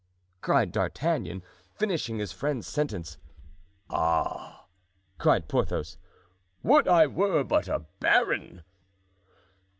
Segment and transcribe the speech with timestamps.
[0.41, 1.43] cried D'Artagnan,
[1.75, 3.19] finishing his friend's sentence.
[3.91, 4.65] "Ah!"
[5.19, 5.99] cried Porthos;
[6.63, 8.63] "would I were but a baron!"